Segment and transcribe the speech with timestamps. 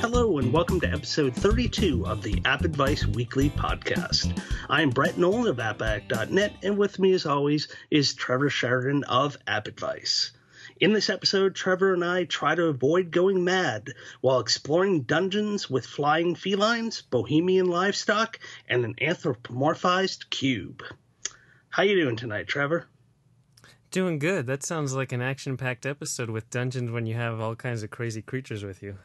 [0.00, 4.38] Hello, and welcome to episode 32 of the App Advice Weekly Podcast.
[4.68, 9.66] I'm Brett Nolan of AppAddict.net, and with me, as always, is Trevor Sheridan of App
[9.66, 10.32] Advice.
[10.78, 15.86] In this episode, Trevor and I try to avoid going mad while exploring dungeons with
[15.86, 18.38] flying felines, bohemian livestock,
[18.68, 20.82] and an anthropomorphized cube.
[21.76, 22.86] How you doing tonight, Trevor?
[23.90, 24.46] Doing good.
[24.46, 28.22] That sounds like an action-packed episode with dungeons when you have all kinds of crazy
[28.22, 28.96] creatures with you.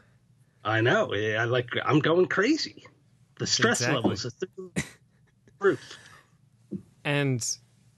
[0.64, 1.12] I know.
[1.12, 1.68] I like.
[1.84, 2.86] I'm going crazy.
[3.38, 3.96] The stress Exactly.
[3.96, 4.84] levels is through the
[5.60, 5.98] roof.
[7.04, 7.46] And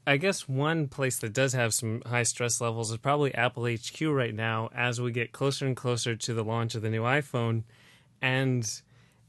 [0.09, 4.01] I guess one place that does have some high stress levels is probably Apple HQ
[4.01, 7.63] right now as we get closer and closer to the launch of the new iPhone.
[8.21, 8.69] And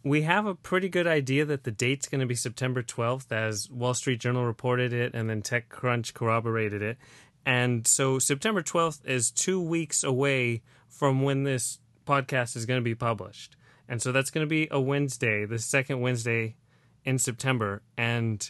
[0.05, 3.71] we have a pretty good idea that the date's going to be September 12th, as
[3.71, 6.97] Wall Street Journal reported it and then TechCrunch corroborated it.
[7.43, 12.83] And so September 12th is two weeks away from when this podcast is going to
[12.83, 13.57] be published.
[13.89, 16.55] And so that's going to be a Wednesday, the second Wednesday
[17.03, 17.81] in September.
[17.97, 18.49] And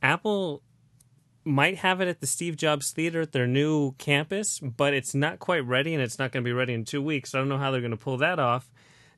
[0.00, 0.62] Apple
[1.44, 5.40] might have it at the Steve Jobs Theater at their new campus, but it's not
[5.40, 7.34] quite ready and it's not going to be ready in two weeks.
[7.34, 8.70] I don't know how they're going to pull that off.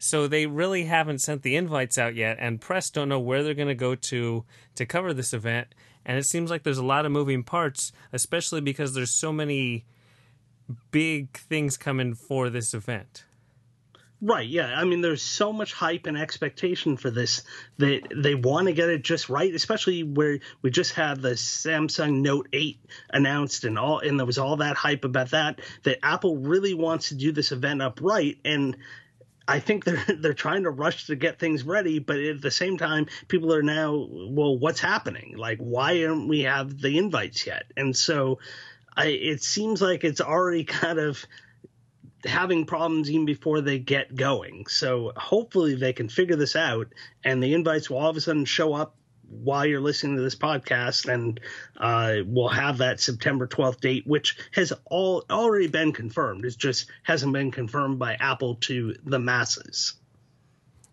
[0.04, 3.54] So they really haven't sent the invites out yet, and press don't know where they're
[3.54, 4.44] going to go to
[4.74, 5.68] to cover this event.
[6.04, 9.84] And it seems like there's a lot of moving parts, especially because there's so many
[10.90, 13.22] big things coming for this event.
[14.20, 14.74] Right, yeah.
[14.76, 17.42] I mean, there's so much hype and expectation for this
[17.78, 22.22] that they want to get it just right, especially where we just had the Samsung
[22.22, 25.60] Note 8 announced and all, and there was all that hype about that.
[25.84, 28.76] That Apple really wants to do this event up right, and
[29.46, 32.78] I think they're they're trying to rush to get things ready, but at the same
[32.78, 35.34] time, people are now, well, what's happening?
[35.36, 37.64] Like, why don't we have the invites yet?
[37.76, 38.38] And so,
[38.96, 41.24] I it seems like it's already kind of
[42.24, 44.66] having problems even before they get going.
[44.68, 46.88] So hopefully they can figure this out,
[47.24, 48.96] and the invites will all of a sudden show up
[49.32, 51.40] while you're listening to this podcast, and
[51.78, 56.44] uh, we'll have that September 12th date, which has all already been confirmed.
[56.44, 59.94] It just hasn't been confirmed by Apple to the masses.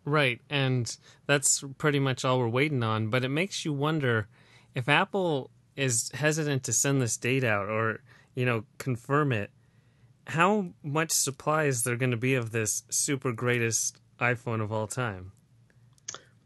[0.06, 0.96] Right, and
[1.28, 3.10] that's pretty much all we're waiting on.
[3.10, 4.28] But it makes you wonder
[4.74, 8.02] if Apple is hesitant to send this date out or,
[8.36, 9.52] you know, confirm it,
[10.28, 14.88] how much supply is there going to be of this super greatest iPhone of all
[14.88, 15.32] time?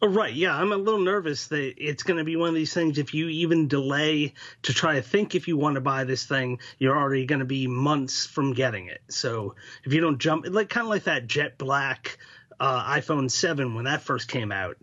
[0.03, 2.73] Oh, Right, yeah, I'm a little nervous that it's going to be one of these
[2.73, 2.97] things.
[2.97, 4.33] If you even delay
[4.63, 7.45] to try to think if you want to buy this thing, you're already going to
[7.45, 9.01] be months from getting it.
[9.07, 9.55] So
[9.85, 12.17] if you don't jump, like kind of like that jet black
[12.59, 14.75] uh, iPhone 7 when that first came out,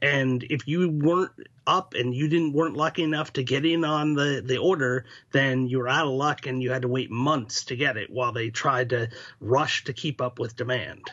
[0.00, 1.32] and if you weren't
[1.66, 5.66] up and you didn't weren't lucky enough to get in on the the order, then
[5.66, 8.30] you were out of luck and you had to wait months to get it while
[8.30, 9.08] they tried to
[9.40, 11.10] rush to keep up with demand.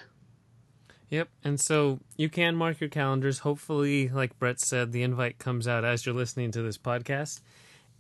[1.10, 3.40] Yep, and so you can mark your calendars.
[3.40, 7.42] Hopefully, like Brett said, the invite comes out as you're listening to this podcast.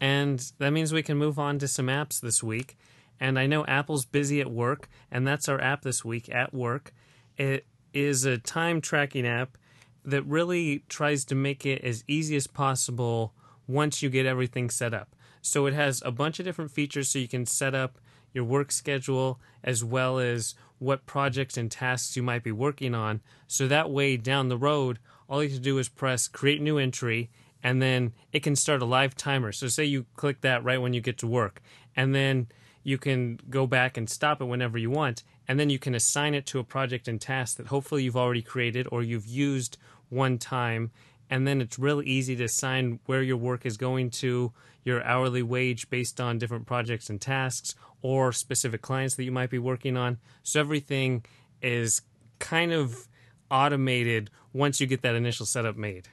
[0.01, 2.77] And that means we can move on to some apps this week.
[3.19, 6.93] And I know Apple's busy at work, and that's our app this week at work.
[7.37, 9.57] It is a time tracking app
[10.03, 13.33] that really tries to make it as easy as possible
[13.67, 15.15] once you get everything set up.
[15.45, 17.99] So it has a bunch of different features so you can set up
[18.33, 23.21] your work schedule as well as what projects and tasks you might be working on.
[23.47, 26.77] So that way, down the road, all you have to do is press create new
[26.77, 27.29] entry
[27.65, 29.51] and then it can start a live timer.
[29.51, 31.63] So, say you click that right when you get to work,
[31.95, 32.47] and then
[32.83, 36.35] you can go back and stop it whenever you want, and then you can assign
[36.35, 39.79] it to a project and task that hopefully you've already created or you've used
[40.09, 40.91] one time.
[41.29, 44.53] And then it's really easy to assign where your work is going to,
[44.83, 49.49] your hourly wage based on different projects and tasks, or specific clients that you might
[49.49, 50.19] be working on.
[50.43, 51.25] So everything
[51.61, 52.01] is
[52.39, 53.07] kind of
[53.49, 56.07] automated once you get that initial setup made.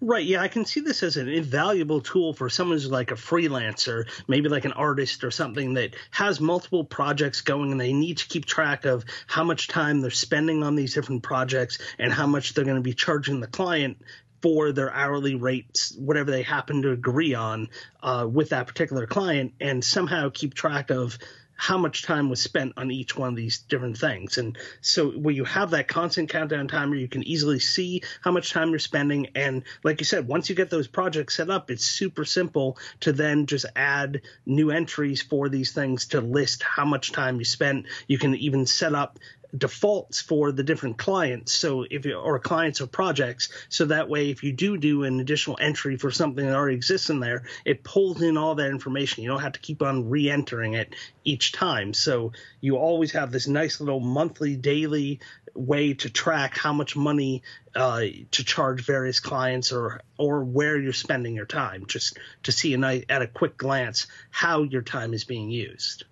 [0.00, 0.24] Right.
[0.24, 4.08] Yeah, I can see this as an invaluable tool for someone who's like a freelancer,
[4.28, 8.28] maybe like an artist or something that has multiple projects going and they need to
[8.28, 12.54] keep track of how much time they're spending on these different projects and how much
[12.54, 13.98] they're going to be charging the client
[14.42, 17.68] for their hourly rates, whatever they happen to agree on
[18.02, 21.18] uh, with that particular client, and somehow keep track of
[21.60, 24.38] how much time was spent on each one of these different things.
[24.38, 28.50] And so where you have that constant countdown timer, you can easily see how much
[28.50, 29.26] time you're spending.
[29.34, 33.12] And like you said, once you get those projects set up, it's super simple to
[33.12, 37.84] then just add new entries for these things to list how much time you spent.
[38.08, 39.18] You can even set up
[39.56, 41.52] defaults for the different clients.
[41.52, 45.20] So if you, or clients or projects, so that way if you do do an
[45.20, 49.22] additional entry for something that already exists in there, it pulls in all that information.
[49.22, 50.94] You don't have to keep on re-entering it
[51.24, 51.94] each time.
[51.94, 55.20] So you always have this nice little monthly, daily
[55.54, 57.42] way to track how much money
[57.74, 62.74] uh, to charge various clients or or where you're spending your time, just to see
[62.74, 66.04] a at a quick glance how your time is being used.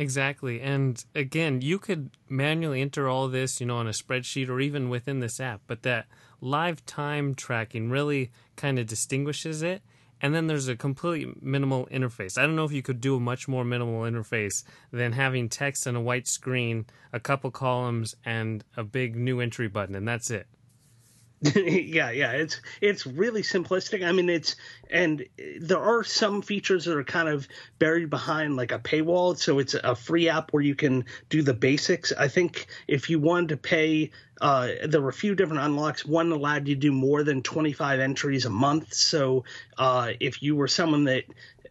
[0.00, 0.62] Exactly.
[0.62, 4.88] And again, you could manually enter all this, you know, on a spreadsheet or even
[4.88, 6.06] within this app, but that
[6.40, 9.82] live time tracking really kind of distinguishes it.
[10.22, 12.38] And then there's a completely minimal interface.
[12.38, 15.86] I don't know if you could do a much more minimal interface than having text
[15.86, 20.30] on a white screen, a couple columns, and a big new entry button, and that's
[20.30, 20.46] it.
[21.54, 24.06] yeah, yeah, it's it's really simplistic.
[24.06, 24.56] I mean, it's
[24.90, 25.24] and
[25.58, 27.48] there are some features that are kind of
[27.78, 29.38] buried behind like a paywall.
[29.38, 32.12] So it's a free app where you can do the basics.
[32.12, 34.10] I think if you wanted to pay,
[34.42, 36.04] uh, there were a few different unlocks.
[36.04, 38.92] One allowed you to do more than 25 entries a month.
[38.92, 39.44] So
[39.78, 41.24] uh, if you were someone that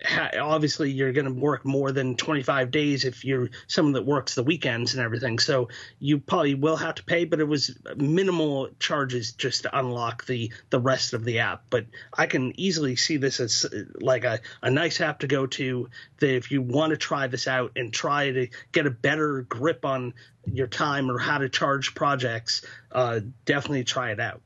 [0.05, 4.43] obviously you're going to work more than 25 days if you're someone that works the
[4.43, 5.39] weekends and everything.
[5.39, 5.69] So
[5.99, 10.51] you probably will have to pay, but it was minimal charges just to unlock the
[10.69, 11.63] the rest of the app.
[11.69, 13.65] But I can easily see this as
[13.99, 17.47] like a, a nice app to go to that if you want to try this
[17.47, 20.13] out and try to get a better grip on
[20.45, 24.41] your time or how to charge projects, uh, definitely try it out.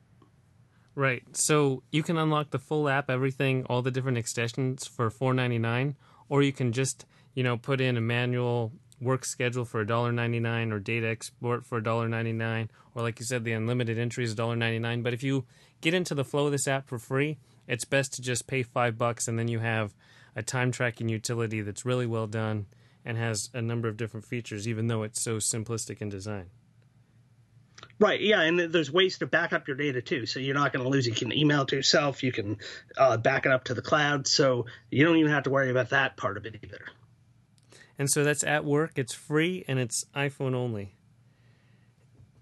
[0.96, 1.24] Right.
[1.36, 5.58] So you can unlock the full app, everything, all the different extensions for four ninety
[5.58, 5.96] nine,
[6.28, 7.04] or you can just
[7.34, 12.68] you know put in a manual work schedule for $1.99 or data export for $1.99
[12.94, 15.44] or like you said the unlimited entry is $1.99 but if you
[15.80, 18.96] get into the flow of this app for free it's best to just pay five
[18.96, 19.94] bucks and then you have
[20.36, 22.66] a time tracking utility that's really well done
[23.04, 26.46] and has a number of different features even though it's so simplistic in design
[28.00, 28.20] Right.
[28.20, 30.88] Yeah, and there's ways to back up your data too, so you're not going to
[30.88, 31.06] lose.
[31.06, 32.22] You can email it to yourself.
[32.22, 32.58] You can
[32.98, 35.90] uh, back it up to the cloud, so you don't even have to worry about
[35.90, 36.80] that part of it either.
[37.98, 38.92] And so that's at work.
[38.96, 40.94] It's free and it's iPhone only.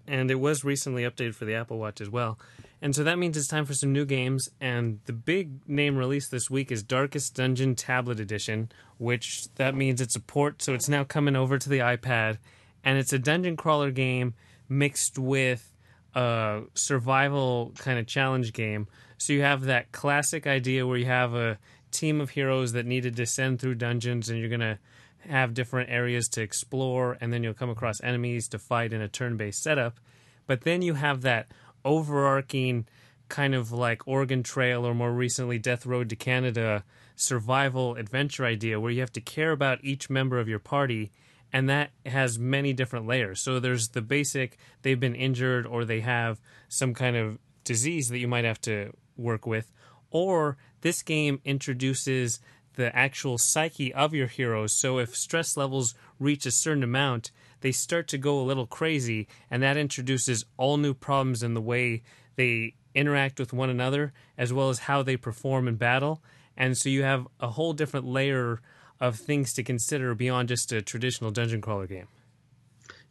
[0.07, 2.39] And it was recently updated for the Apple Watch as well.
[2.81, 4.49] And so that means it's time for some new games.
[4.59, 10.01] And the big name release this week is Darkest Dungeon Tablet Edition, which that means
[10.01, 12.39] it's a port, so it's now coming over to the iPad.
[12.83, 14.33] And it's a dungeon crawler game
[14.77, 15.71] mixed with
[16.15, 18.87] a survival kind of challenge game.
[19.17, 21.57] So you have that classic idea where you have a
[21.91, 24.79] team of heroes that need to descend through dungeons and you're going to
[25.19, 29.07] have different areas to explore and then you'll come across enemies to fight in a
[29.07, 29.99] turn-based setup.
[30.45, 31.47] But then you have that
[31.85, 32.85] overarching
[33.29, 36.83] kind of like Oregon Trail or more recently Death Road to Canada
[37.15, 41.11] survival adventure idea where you have to care about each member of your party
[41.53, 43.39] and that has many different layers.
[43.39, 48.17] So there's the basic they've been injured or they have some kind of disease that
[48.17, 49.71] you might have to work with,
[50.09, 52.39] or this game introduces
[52.75, 54.73] the actual psyche of your heroes.
[54.73, 59.27] So if stress levels reach a certain amount, they start to go a little crazy,
[59.49, 62.01] and that introduces all new problems in the way
[62.35, 66.23] they interact with one another as well as how they perform in battle.
[66.57, 68.59] And so you have a whole different layer
[69.03, 72.07] of things to consider beyond just a traditional dungeon crawler game.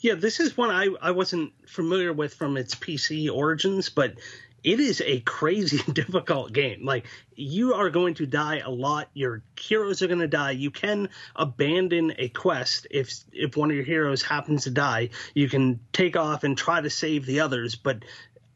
[0.00, 4.14] Yeah, this is one I, I wasn't familiar with from its PC origins, but
[4.64, 6.86] it is a crazy difficult game.
[6.86, 7.04] Like
[7.36, 9.10] you are going to die a lot.
[9.12, 10.52] Your heroes are going to die.
[10.52, 15.10] You can abandon a quest if if one of your heroes happens to die.
[15.34, 18.02] You can take off and try to save the others, but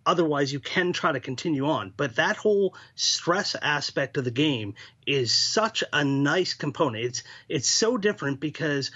[0.06, 1.92] otherwise you can try to continue on.
[1.96, 4.74] But that whole stress aspect of the game
[5.06, 7.04] is such a nice component.
[7.04, 8.90] It's it's so different because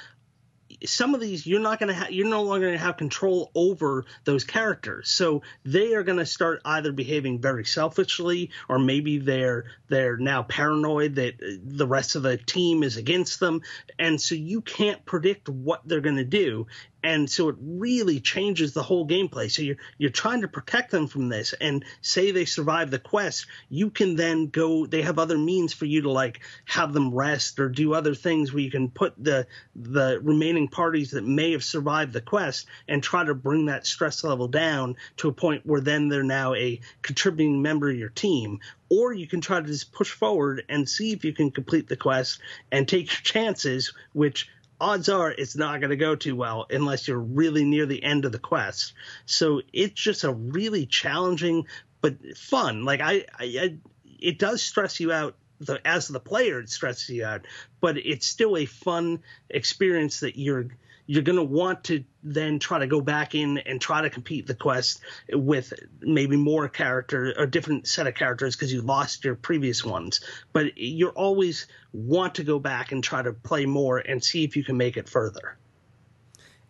[0.85, 4.05] some of these you're not going to you're no longer going to have control over
[4.25, 5.09] those characters.
[5.09, 10.43] So they are going to start either behaving very selfishly or maybe they're they're now
[10.43, 13.62] paranoid that the rest of the team is against them.
[13.99, 16.67] And so you can't predict what they're going to do
[17.02, 19.50] and so it really changes the whole gameplay.
[19.50, 23.47] So you're you're trying to protect them from this, and say they survive the quest,
[23.69, 24.87] you can then go.
[24.87, 28.52] They have other means for you to like have them rest or do other things
[28.52, 33.02] where you can put the the remaining parties that may have survived the quest and
[33.02, 36.80] try to bring that stress level down to a point where then they're now a
[37.02, 38.61] contributing member of your team.
[38.88, 41.97] Or you can try to just push forward and see if you can complete the
[41.97, 42.40] quest
[42.73, 44.49] and take your chances, which
[44.81, 48.25] odds are it's not going to go too well unless you're really near the end
[48.25, 48.95] of the quest.
[49.27, 51.67] So it's just a really challenging
[52.01, 52.85] but fun.
[52.85, 53.77] Like I, I, I
[54.19, 55.37] it does stress you out.
[55.63, 57.47] The, as the player, it stresses you out,
[57.83, 60.69] but it's still a fun experience that you're
[61.11, 64.47] you're going to want to then try to go back in and try to compete
[64.47, 65.00] the quest
[65.33, 70.21] with maybe more character or different set of characters because you lost your previous ones.
[70.52, 74.55] But you always want to go back and try to play more and see if
[74.55, 75.59] you can make it further.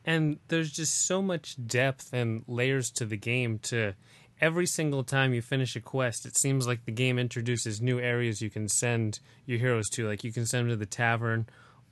[0.07, 3.93] And there's just so much depth and layers to the game to
[4.41, 8.41] every single time you finish a quest, it seems like the game introduces new areas
[8.41, 10.09] you can send your heroes to.
[10.09, 11.47] Like you can send them to the tavern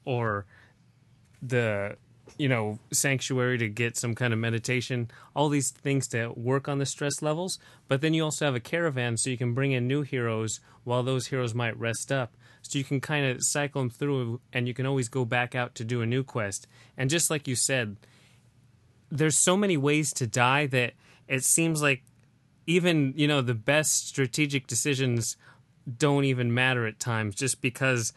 [0.06, 0.46] or
[1.42, 1.98] the
[2.36, 6.78] you know sanctuary to get some kind of meditation all these things to work on
[6.78, 7.58] the stress levels.
[7.86, 11.02] But then you also have a caravan so you can bring in new heroes while
[11.02, 12.36] those heroes might rest up.
[12.62, 15.74] So you can kind of cycle them through and you can always go back out
[15.76, 16.66] to do a new quest.
[16.96, 17.96] And just like you said
[19.10, 20.92] there's so many ways to die that
[21.26, 22.02] it seems like
[22.66, 25.36] even you know the best strategic decisions
[25.96, 28.12] don't even matter at times just because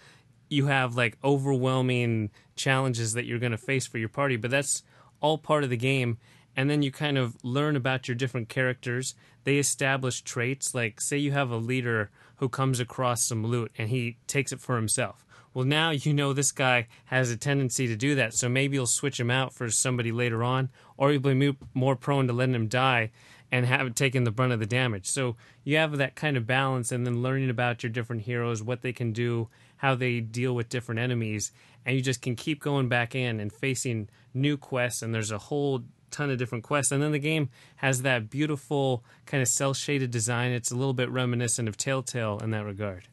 [0.50, 2.30] you have like overwhelming
[2.62, 4.84] challenges that you're going to face for your party but that's
[5.22, 6.18] all part of the game.
[6.56, 9.16] And then you kind of learn about your different characters.
[9.46, 13.90] They establish traits like say you have a leader who comes across some loot and
[13.90, 15.26] he takes it for himself.
[15.54, 18.88] Well now you know this guy has a tendency to do that so maybe you'll
[18.88, 22.68] switch him out for somebody later on or you'll be more prone to letting him
[22.68, 23.12] die
[23.52, 25.08] and have it taken the brunt of the damage.
[25.08, 28.82] So you have that kind of balance, and then learning about your different heroes, what
[28.82, 31.52] they can do, how they deal with different enemies,
[31.86, 35.02] and you just can keep going back in and facing new quests.
[35.02, 39.04] And there's a whole ton of different quests, and then the game has that beautiful
[39.26, 40.52] kind of cel shaded design.
[40.52, 43.08] It's a little bit reminiscent of Telltale in that regard.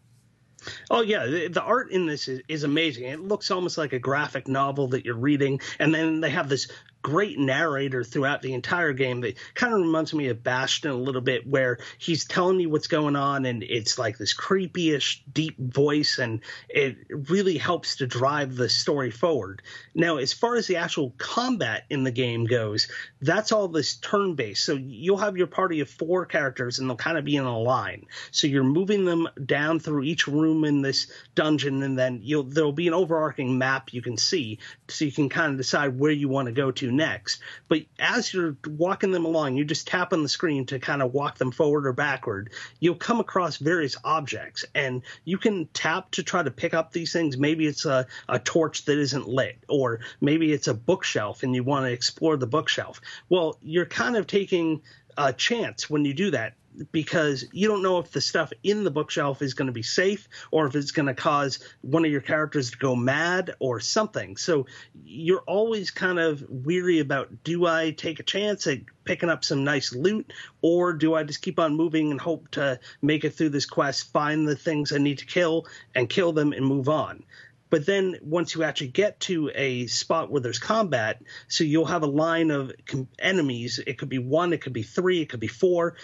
[0.90, 3.04] Oh yeah, the, the art in this is, is, amazing.
[3.04, 6.68] It looks almost like a graphic novel that you're reading, and then they have this
[7.02, 11.20] great narrator throughout the entire game that kind of reminds me of Bastion a little
[11.20, 16.18] bit, where he's telling you what's going on, and it's like this creepyish, deep voice,
[16.18, 19.62] and it really helps to drive the story forward.
[19.94, 22.88] Now, as far as the actual combat in the game goes,
[23.20, 24.64] that's all this turn based.
[24.64, 27.58] So you'll have your party of four characters, and they'll kind of be in a
[27.58, 28.06] line.
[28.30, 32.72] So you're moving them down through each room in this dungeon, and then you'll there'll
[32.72, 36.28] be an overarching map you can see, so you can kind of decide where you
[36.28, 37.40] want to go to next.
[37.68, 41.12] But as you're walking them along, you just tap on the screen to kind of
[41.12, 42.50] walk them forward or backward.
[42.80, 47.12] You'll come across various objects, and you can tap to try to pick up these
[47.12, 47.36] things.
[47.36, 51.62] Maybe it's a, a torch that isn't lit, or maybe it's a bookshelf and you
[51.64, 53.00] want to explore the bookshelf.
[53.28, 54.82] Well, you're kind of taking
[55.16, 56.54] a chance when you do that
[56.92, 60.28] because you don't know if the stuff in the bookshelf is going to be safe
[60.50, 64.36] or if it's going to cause one of your characters to go mad or something.
[64.36, 64.66] So
[65.04, 69.64] you're always kind of weary about do I take a chance at picking up some
[69.64, 70.32] nice loot
[70.62, 74.12] or do I just keep on moving and hope to make it through this quest,
[74.12, 77.24] find the things I need to kill and kill them and move on.
[77.70, 82.02] But then once you actually get to a spot where there's combat, so you'll have
[82.02, 82.72] a line of
[83.18, 83.78] enemies.
[83.86, 85.96] It could be one, it could be three, it could be four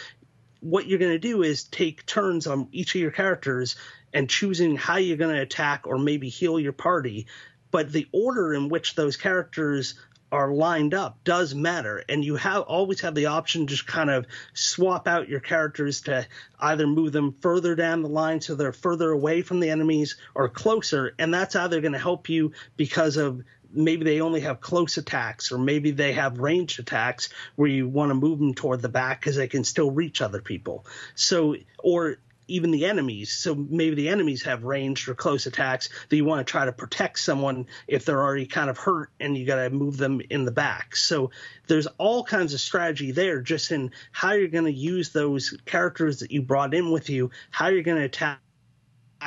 [0.64, 3.76] what you're going to do is take turns on each of your characters
[4.14, 7.26] and choosing how you're going to attack or maybe heal your party.
[7.70, 9.94] But the order in which those characters
[10.32, 14.10] are lined up does matter and you have always have the option to just kind
[14.10, 16.26] of swap out your characters to
[16.58, 20.48] either move them further down the line so they're further away from the enemies or
[20.48, 23.42] closer and that's either going to help you because of
[23.74, 28.10] maybe they only have close attacks or maybe they have ranged attacks where you want
[28.10, 30.86] to move them toward the back because they can still reach other people.
[31.14, 33.32] So, or even the enemies.
[33.32, 36.72] So maybe the enemies have ranged or close attacks that you want to try to
[36.72, 40.44] protect someone if they're already kind of hurt and you got to move them in
[40.44, 40.96] the back.
[40.96, 41.30] So
[41.66, 46.20] there's all kinds of strategy there just in how you're going to use those characters
[46.20, 48.40] that you brought in with you, how you're going to attack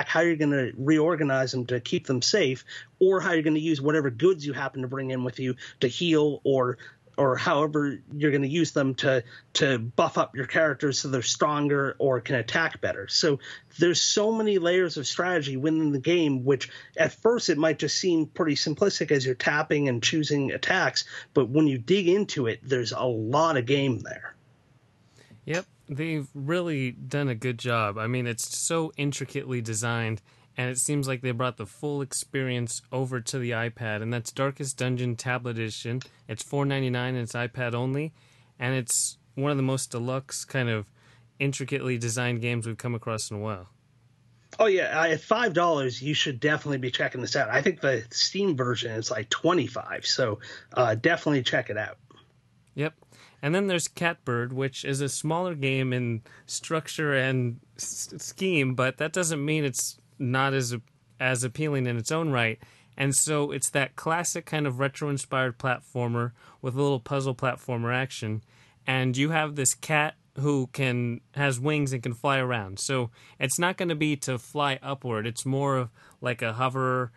[0.06, 2.66] how you're going to reorganize them to keep them safe,
[3.00, 5.56] or how you're going to use whatever goods you happen to bring in with you
[5.80, 6.78] to heal or
[7.18, 9.24] or however you're going to use them to
[9.54, 13.08] to buff up your characters so they're stronger or can attack better.
[13.08, 13.40] So
[13.80, 17.98] there's so many layers of strategy within the game, which at first it might just
[17.98, 22.60] seem pretty simplistic as you're tapping and choosing attacks, but when you dig into it,
[22.64, 24.36] there's a lot of game there.
[25.46, 27.98] Yep, they've really done a good job.
[27.98, 30.22] I mean, it's so intricately designed,
[30.56, 34.02] and it seems like they brought the full experience over to the iPad.
[34.02, 36.02] And that's Darkest Dungeon Tablet Edition.
[36.28, 38.14] It's four ninety nine, and it's iPad only,
[38.60, 40.92] and it's one of the most deluxe kind of
[41.40, 43.70] intricately designed games we've come across in a while.
[44.60, 47.50] Oh yeah, at five dollars, you should definitely be checking this out.
[47.50, 50.40] I think the Steam version is like twenty five, so
[50.74, 51.98] uh, definitely check it out.
[52.74, 52.94] Yep,
[53.42, 58.98] and then there's Catbird, which is a smaller game in structure and s- scheme, but
[58.98, 60.76] that doesn't mean it's not as
[61.20, 62.60] as appealing in its own right.
[62.96, 67.94] And so it's that classic kind of retro inspired platformer with a little puzzle platformer
[67.94, 68.44] action.
[68.88, 72.80] And you have this cat who can has wings and can fly around.
[72.80, 75.28] So it's not going to be to fly upward.
[75.28, 75.90] It's more of
[76.22, 77.12] like a hover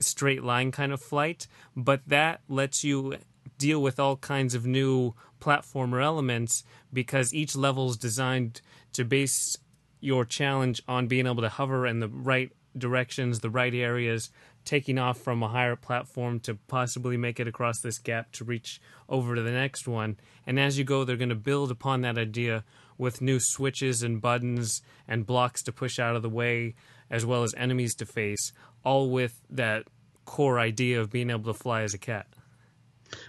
[0.00, 3.16] straight line kind of flight, but that lets you
[3.58, 8.60] deal with all kinds of new platformer elements because each level is designed
[8.92, 9.56] to base
[10.00, 14.30] your challenge on being able to hover in the right directions, the right areas,
[14.64, 18.80] taking off from a higher platform to possibly make it across this gap to reach
[19.08, 20.16] over to the next one.
[20.46, 22.64] And as you go, they're going to build upon that idea
[22.96, 26.74] with new switches and buttons and blocks to push out of the way,
[27.10, 28.52] as well as enemies to face,
[28.84, 29.84] all with that
[30.24, 32.26] core idea of being able to fly as a cat.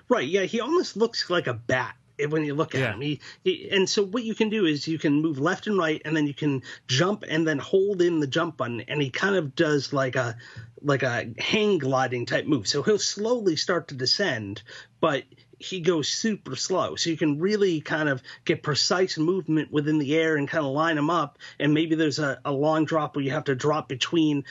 [0.09, 0.27] Right.
[0.27, 0.43] Yeah.
[0.43, 1.95] He almost looks like a bat
[2.29, 2.93] when you look at yeah.
[2.93, 3.01] him.
[3.01, 6.01] He, he, and so what you can do is you can move left and right,
[6.05, 9.35] and then you can jump and then hold in the jump button, and he kind
[9.35, 10.37] of does like a
[10.81, 12.67] like a hang gliding type move.
[12.67, 14.61] So he'll slowly start to descend,
[15.01, 15.23] but
[15.57, 16.95] he goes super slow.
[16.95, 20.71] So you can really kind of get precise movement within the air and kind of
[20.73, 21.39] line them up.
[21.59, 24.43] And maybe there's a, a long drop where you have to drop between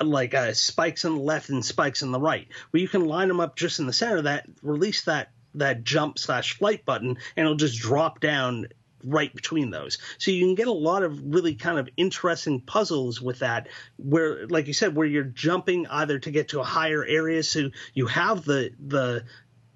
[0.00, 3.28] like uh, spikes on the left and spikes on the right, where you can line
[3.28, 7.16] them up just in the center of that, release that that jump slash flight button,
[7.36, 8.66] and it'll just drop down
[9.04, 9.98] right between those.
[10.18, 14.46] So you can get a lot of really kind of interesting puzzles with that where
[14.48, 18.06] like you said where you're jumping either to get to a higher area so you
[18.06, 19.24] have the the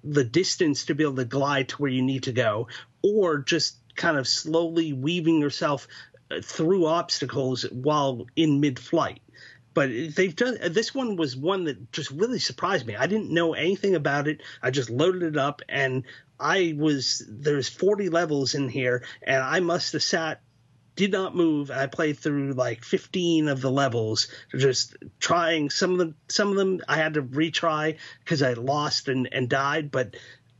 [0.03, 2.67] the distance to be able to glide to where you need to go
[3.01, 5.87] or just kind of slowly weaving yourself
[6.29, 9.21] uh, through obstacles while in mid flight
[9.73, 12.95] but they've done this one was one that just really surprised me.
[12.95, 14.41] I didn't know anything about it.
[14.61, 16.03] I just loaded it up and
[16.39, 20.41] I was there's 40 levels in here and I must have sat
[20.95, 21.71] did not move.
[21.71, 26.15] I played through like 15 of the levels, just trying some of them.
[26.29, 30.15] Some of them I had to retry because I lost and, and died, but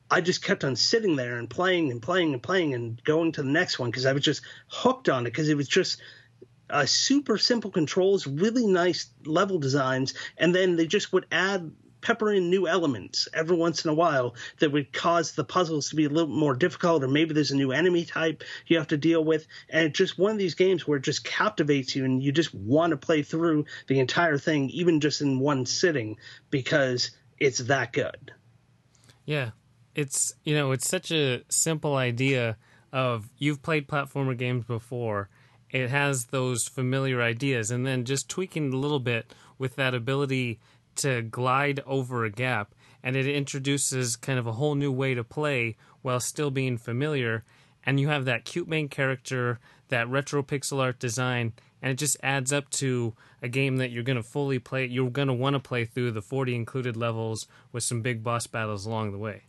[0.09, 3.43] I just kept on sitting there and playing and playing and playing and going to
[3.43, 6.01] the next one because I was just hooked on it because it was just
[6.73, 12.33] uh, super simple controls, really nice level designs, and then they just would add pepper
[12.33, 16.05] in new elements every once in a while that would cause the puzzles to be
[16.05, 19.23] a little more difficult, or maybe there's a new enemy type you have to deal
[19.23, 19.47] with.
[19.69, 22.53] And it's just one of these games where it just captivates you and you just
[22.53, 26.17] want to play through the entire thing, even just in one sitting,
[26.49, 28.33] because it's that good.
[29.25, 29.51] Yeah.
[29.95, 32.57] It's, you know, it's such a simple idea
[32.91, 35.29] of you've played platformer games before
[35.73, 37.71] it has those familiar ideas.
[37.71, 40.59] And then just tweaking a little bit with that ability
[40.97, 45.23] to glide over a gap and it introduces kind of a whole new way to
[45.23, 47.43] play while still being familiar.
[47.85, 49.59] And you have that cute main character
[49.89, 54.03] that retro pixel art design and it just adds up to a game that you're
[54.03, 57.45] going to fully play you're going to want to play through the 40 included levels
[57.71, 59.43] with some big boss battles along the way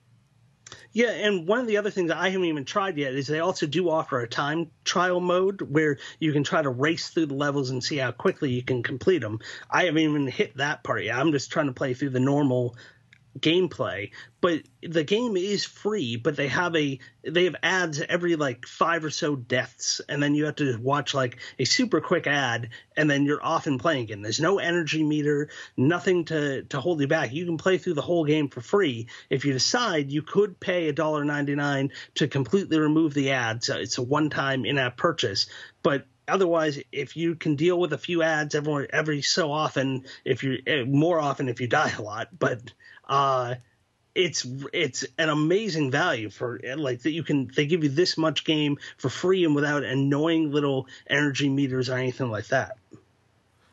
[0.93, 3.67] yeah, and one of the other things I haven't even tried yet is they also
[3.67, 7.71] do offer a time trial mode where you can try to race through the levels
[7.71, 9.41] and see how quickly you can complete them.
[9.71, 11.17] I haven't even hit that part yet.
[11.17, 12.77] I'm just trying to play through the normal
[13.39, 18.67] gameplay but the game is free but they have a they have ads every like
[18.67, 22.69] five or so deaths and then you have to watch like a super quick ad
[22.97, 24.23] and then you're off and playing again.
[24.23, 27.33] There's no energy meter nothing to to hold you back.
[27.33, 29.09] You can play through the whole game for free.
[29.31, 33.99] If you decide you could pay a dollar 99 to completely remove the ads it's
[33.99, 35.47] a one time in-app purchase.
[35.83, 40.43] But otherwise if you can deal with a few ads every every so often if
[40.43, 42.61] you eh, more often if you die a lot but
[43.09, 43.57] uh,
[44.15, 48.45] it's it's an amazing value for like that you can they give you this much
[48.45, 52.77] game for free and without annoying little energy meters or anything like that.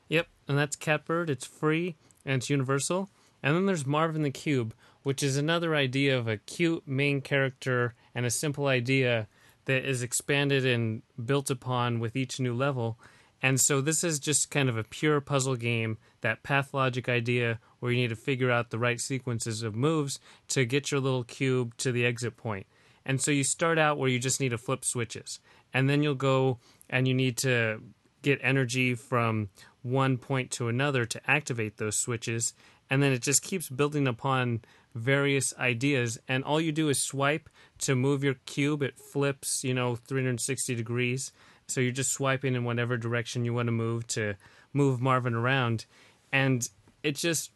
[0.10, 1.30] Yep, and that's Catbird.
[1.30, 3.10] It's free and it's universal.
[3.44, 7.96] And then there's Marvin the Cube, which is another idea of a cute main character
[8.14, 9.28] and a simple idea
[9.66, 12.98] that is expanded and built upon with each new level.
[13.42, 17.60] And so this is just kind of a pure puzzle game, that path logic idea
[17.80, 21.24] where you need to figure out the right sequences of moves to get your little
[21.24, 22.68] cube to the exit point.
[23.04, 25.40] And so you start out where you just need to flip switches.
[25.74, 27.82] And then you'll go and you need to
[28.22, 29.50] get energy from
[29.82, 32.54] one point to another to activate those switches.
[32.90, 34.62] And then it just keeps building upon
[34.94, 36.20] various ideas.
[36.28, 37.50] And all you do is swipe
[37.80, 38.84] to move your cube.
[38.84, 41.32] It flips, you know, 360 degrees.
[41.72, 44.36] So you're just swiping in whatever direction you want to move to
[44.74, 45.86] move Marvin around.
[46.32, 46.68] And
[47.04, 47.52] it just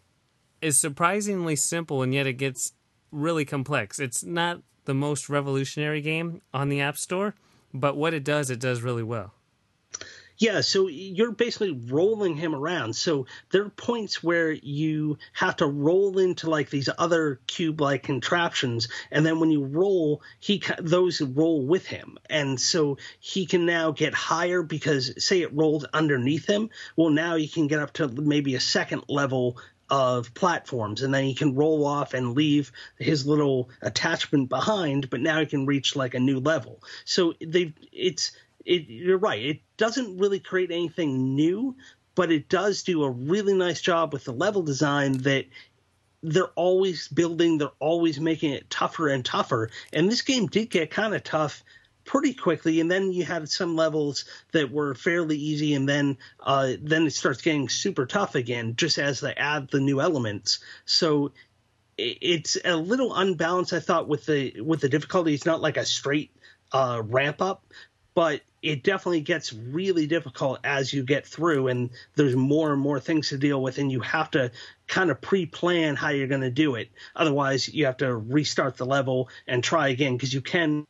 [0.62, 2.74] is surprisingly simple, and yet it gets
[3.12, 4.00] really complex.
[4.00, 7.36] It's not the most revolutionary game on the App Store,
[7.74, 9.35] but what it does, it does really well.
[10.38, 12.96] Yeah, so you're basically rolling him around.
[12.96, 18.90] So there are points where you have to roll into like these other cube-like contraptions,
[19.12, 23.92] and then when you roll, he those roll with him, and so he can now
[23.92, 26.70] get higher because say it rolled underneath him.
[26.98, 29.58] Well, now you can get up to maybe a second level
[29.90, 35.22] of platforms and then he can roll off and leave his little attachment behind but
[35.22, 38.32] now he can reach like a new level so they've it's
[38.66, 39.44] it, you're right.
[39.44, 41.76] It doesn't really create anything new,
[42.16, 45.46] but it does do a really nice job with the level design that
[46.24, 49.70] they're always building, they're always making it tougher and tougher.
[49.94, 51.64] And this game did get kind of tough
[52.04, 56.74] pretty quickly, and then you had some levels that were fairly easy, and then uh,
[56.82, 60.60] then it starts getting super tough again, just as they add the new elements.
[60.86, 61.32] So
[61.98, 65.34] it's a little unbalanced, I thought, with the with the difficulty.
[65.34, 66.32] It's not like a straight
[66.72, 67.66] uh, ramp up,
[68.16, 73.00] but it definitely gets really difficult as you get through and there's more and more
[73.00, 74.50] things to deal with and you have to
[74.88, 76.90] kind of pre-plan how you're going to do it.
[77.16, 80.88] Otherwise you have to restart the level and try again because you can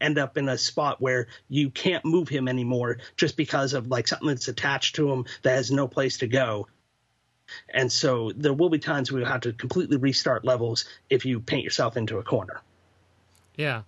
[0.00, 4.08] end up in a spot where you can't move him anymore just because of like
[4.08, 6.66] something that's attached to him that has no place to go.
[7.70, 11.38] And so there will be times where you have to completely restart levels if you
[11.38, 12.60] paint yourself into a corner.
[13.54, 13.82] Yeah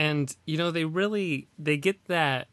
[0.00, 2.48] and you know they really they get that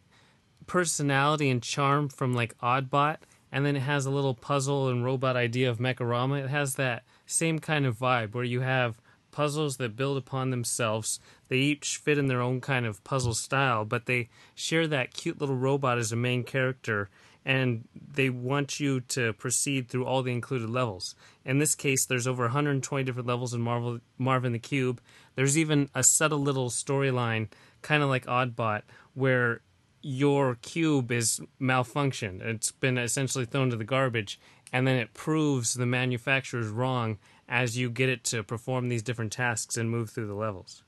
[0.68, 3.20] personality and charm from like Oddbot,
[3.54, 6.44] and then it has a little puzzle and robot idea of Mekorama.
[6.44, 9.00] It has that same kind of vibe where you have
[9.32, 11.22] puzzles that build upon themselves.
[11.48, 15.40] They each fit in their own kind of puzzle style, but they share that cute
[15.40, 17.10] little robot as a main character,
[17.48, 21.16] and they want you to proceed through all the included levels.
[21.46, 25.00] In this case, there's over 120 different levels in Marvel Marvin the Cube.
[25.36, 27.48] There's even a subtle little storyline,
[27.82, 28.82] kind of like Oddbot,
[29.14, 29.62] where
[30.02, 32.42] your cube is malfunctioned.
[32.42, 34.42] It's been essentially thrown to the garbage,
[34.74, 39.32] and then it proves the manufacturer's wrong as you get it to perform these different
[39.32, 40.84] tasks and move through the levels.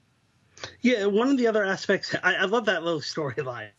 [0.82, 3.70] Yeah, one of the other aspects, I, I love that little storyline.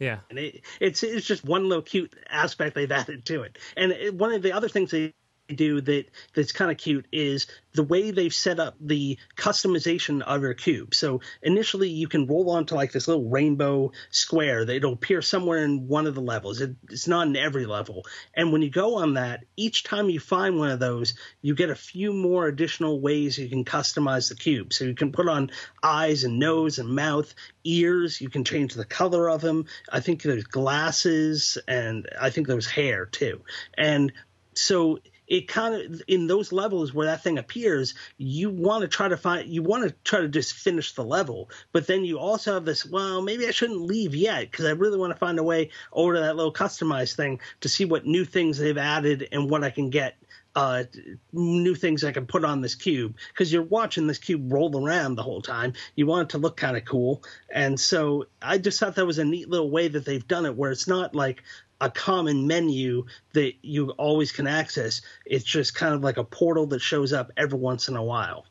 [0.00, 3.58] Yeah, and it, it's it's just one little cute aspect they've added to it.
[3.76, 5.12] And it, one of the other things they
[5.56, 10.42] do that that's kind of cute is the way they've set up the customization of
[10.42, 10.94] your cube.
[10.94, 15.64] So initially you can roll onto like this little rainbow square that it'll appear somewhere
[15.64, 16.60] in one of the levels.
[16.60, 18.06] It, it's not in every level.
[18.34, 21.70] And when you go on that, each time you find one of those, you get
[21.70, 24.72] a few more additional ways you can customize the cube.
[24.72, 25.50] So you can put on
[25.82, 27.32] eyes and nose and mouth,
[27.64, 28.20] ears.
[28.20, 29.66] You can change the color of them.
[29.90, 33.42] I think there's glasses and I think there's hair too.
[33.76, 34.12] And
[34.54, 34.98] so
[35.30, 39.16] it kind of in those levels where that thing appears, you want to try to
[39.16, 42.64] find, you want to try to just finish the level, but then you also have
[42.64, 45.70] this, well, maybe I shouldn't leave yet because I really want to find a way
[45.92, 49.62] over to that little customized thing to see what new things they've added and what
[49.62, 50.16] I can get
[50.56, 50.84] uh,
[51.32, 55.14] new things I can put on this cube because you're watching this cube roll around
[55.14, 55.74] the whole time.
[55.94, 57.22] You want it to look kind of cool.
[57.52, 60.56] And so I just thought that was a neat little way that they've done it
[60.56, 61.42] where it's not like
[61.80, 65.02] a common menu that you always can access.
[65.24, 68.44] It's just kind of like a portal that shows up every once in a while.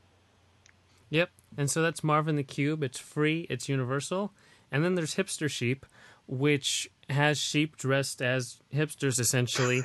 [1.10, 1.30] Yep.
[1.58, 2.84] And so that's Marvin the Cube.
[2.84, 4.34] It's free, it's universal.
[4.72, 5.86] And then there's Hipster Sheep,
[6.30, 9.82] which has sheep dressed as hipsters essentially.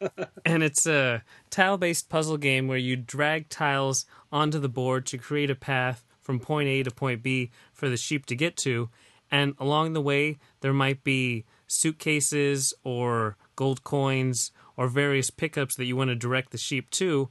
[0.44, 5.18] and it's a tile based puzzle game where you drag tiles onto the board to
[5.18, 8.88] create a path from point A to point B for the sheep to get to.
[9.30, 15.86] And along the way, there might be suitcases or gold coins or various pickups that
[15.86, 17.28] you want to direct the sheep to.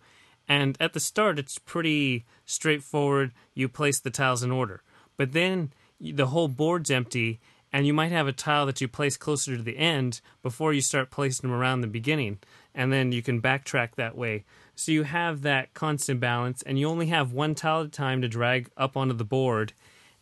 [0.48, 3.32] And at the start, it's pretty straightforward.
[3.54, 4.84] You place the tiles in order.
[5.16, 7.40] But then the whole board's empty,
[7.72, 10.82] and you might have a tile that you place closer to the end before you
[10.82, 12.40] start placing them around the beginning.
[12.74, 14.46] And then you can backtrack that way.
[14.76, 18.22] So you have that constant balance, and you only have one tile at a time
[18.22, 19.74] to drag up onto the board.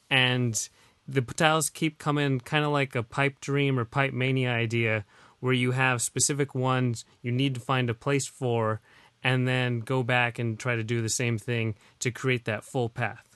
[0.09, 0.67] And
[1.07, 5.05] the tiles keep coming kind of like a pipe dream or pipe mania idea
[5.39, 8.81] where you have specific ones you need to find a place for
[9.23, 12.89] and then go back and try to do the same thing to create that full
[12.89, 13.34] path.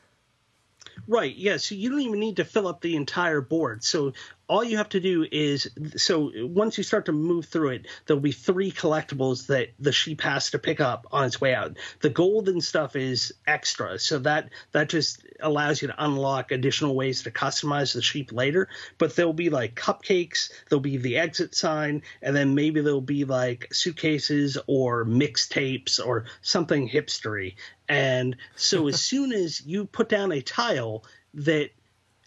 [1.08, 1.36] Right.
[1.36, 1.58] Yeah.
[1.58, 3.84] So you don't even need to fill up the entire board.
[3.84, 4.14] So
[4.50, 8.20] all you have to do is so once you start to move through it, there'll
[8.20, 11.78] be three collectibles that the sheep has to pick up on its way out.
[12.02, 17.24] The golden stuff is extra, so that that just allows you to unlock additional ways
[17.24, 18.68] to customize the sheep later.
[18.98, 23.26] But there'll be like cupcakes, there'll be the exit sign, and then maybe there'll be
[23.26, 27.56] like suitcases or mixtapes or something hipstery.
[27.88, 31.04] And so as soon as you put down a tile
[31.36, 31.70] that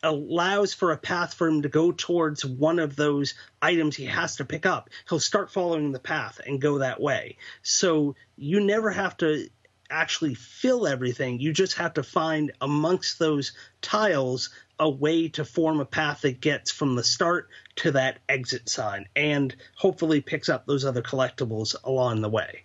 [0.03, 4.37] allows for a path for him to go towards one of those items he has
[4.37, 4.91] to pick up.
[5.09, 7.37] He'll start following the path and go that way.
[7.62, 9.49] So you never have to
[9.91, 11.38] actually fill everything.
[11.38, 16.41] You just have to find amongst those tiles a way to form a path that
[16.41, 21.77] gets from the start to that exit sign and hopefully picks up those other collectibles
[21.85, 22.65] along the way.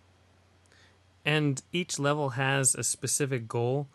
[1.23, 3.87] And each level has a specific goal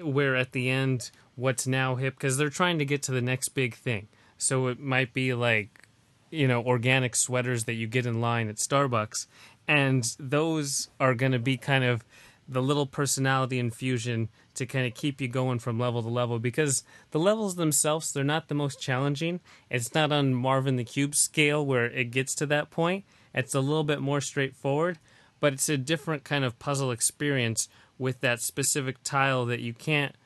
[0.00, 3.50] where at the end what's now hip because they're trying to get to the next
[3.50, 4.08] big thing.
[4.38, 5.88] So it might be like,
[6.30, 9.26] you know, organic sweaters that you get in line at Starbucks.
[9.68, 12.04] And those are going to be kind of
[12.48, 16.84] the little personality infusion to kind of keep you going from level to level because
[17.12, 19.40] the levels themselves they're not the most challenging
[19.70, 23.60] it's not on marvin the cube scale where it gets to that point it's a
[23.60, 24.98] little bit more straightforward
[25.40, 27.68] but it's a different kind of puzzle experience
[27.98, 30.16] with that specific tile that you can't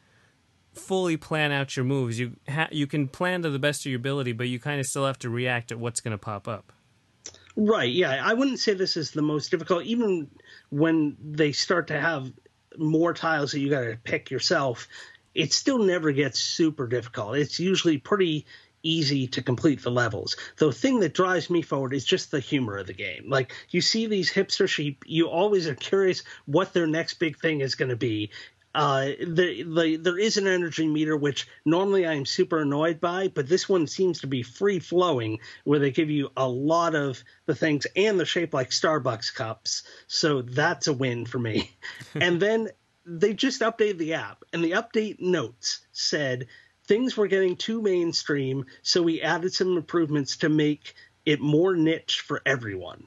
[0.77, 3.99] fully plan out your moves you ha- you can plan to the best of your
[3.99, 6.73] ability but you kind of still have to react at what's going to pop up
[7.57, 7.91] Right.
[7.91, 8.21] Yeah.
[8.23, 10.31] I wouldn't say this is the most difficult, even
[10.69, 12.31] when they start to have
[12.77, 14.87] more tiles that you got to pick yourself.
[15.35, 17.37] It still never gets super difficult.
[17.37, 18.47] It's usually pretty
[18.83, 20.37] easy to complete the levels.
[20.59, 23.25] The thing that drives me forward is just the humor of the game.
[23.29, 27.63] Like you see these hipster sheep, you always are curious what their next big thing
[27.63, 28.31] is going to be.
[28.77, 33.49] Uh, the, the, there is an energy meter which normally I'm super annoyed by, but
[33.49, 37.55] this one seems to be free flowing, where they give you a lot of the
[37.55, 39.85] things and they're shaped like Starbucks cups.
[40.09, 41.71] So that's a win for me.
[42.15, 42.69] and then
[43.07, 46.47] they just updated the app, and the update notes said
[46.87, 52.21] things were getting too mainstream, so we added some improvements to make it more niche
[52.21, 53.07] for everyone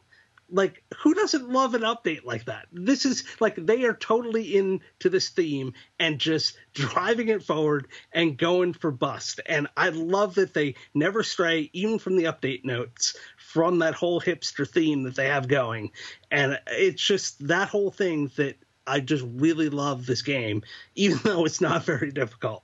[0.51, 2.67] like who doesn't love an update like that?
[2.71, 8.37] This is like they are totally into this theme and just driving it forward and
[8.37, 9.39] going for bust.
[9.45, 14.21] And i love that they never stray even from the update notes from that whole
[14.21, 15.91] hipster theme that they have going.
[16.31, 18.55] And it's just that whole thing that
[18.87, 20.63] i just really love this game
[20.95, 22.63] even though it's not very difficult.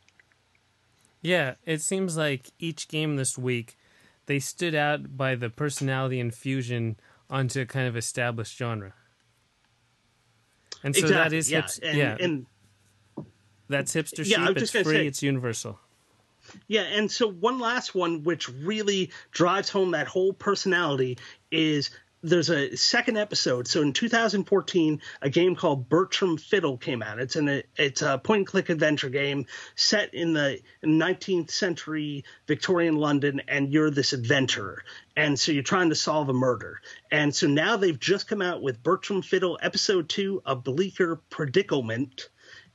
[1.21, 3.77] Yeah it seems like each game this week
[4.27, 6.97] they stood out by the personality infusion
[7.29, 8.93] onto a kind of established genre.
[10.83, 11.61] And so exactly, that is yeah.
[11.61, 12.17] hips- and, yeah.
[12.19, 12.45] and
[13.67, 14.57] that's hipster Yeah, I sheep.
[14.57, 14.83] It's just free.
[14.83, 15.79] gonna say- it's universal.
[16.67, 21.17] Yeah, and so one last one which really drives home that whole personality
[21.49, 21.89] is
[22.25, 23.67] there's a second episode.
[23.67, 27.19] So in 2014, a game called Bertram Fiddle came out.
[27.19, 32.95] It's an it's a point and click adventure game set in the 19th century Victorian
[32.95, 34.83] London, and you're this adventurer,
[35.15, 36.81] and so you're trying to solve a murder.
[37.11, 42.29] And so now they've just come out with Bertram Fiddle Episode Two, A Bleaker Predicament,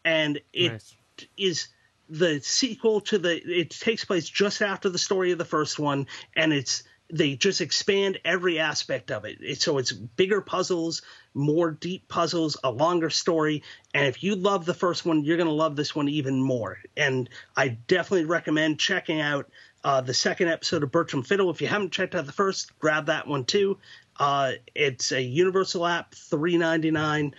[0.05, 0.97] and it Nice.
[1.37, 1.69] is
[2.09, 6.09] the sequel to the it takes place just after the story of the first one
[6.35, 9.39] and it's they just expand every aspect of it.
[9.41, 11.03] it so it's bigger puzzles
[11.35, 13.63] more deep puzzles a longer story
[13.95, 16.79] and if you love the first one you're going to love this one even more
[16.97, 19.49] and i definitely recommend checking out
[19.83, 23.07] uh, the second episode of bertram fiddle if you haven't checked out the first grab
[23.07, 23.79] that one too
[24.19, 27.35] uh, it's a universal app 399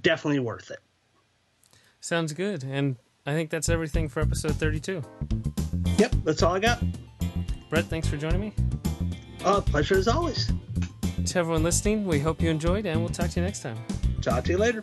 [0.00, 0.80] definitely worth it
[2.00, 2.62] Sounds good.
[2.62, 2.94] And
[3.26, 5.02] I think that's everything for episode 32.
[5.98, 6.80] yep that's all i got
[7.68, 8.52] Brett, thanks for joining me.
[9.44, 10.50] Uh, pleasure as always
[11.26, 13.76] To everyone listening, we hope you enjoyed, and we'll talk to you next time.
[14.22, 14.82] talk to you later